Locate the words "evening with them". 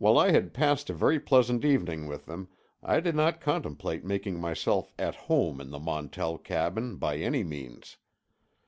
1.63-2.47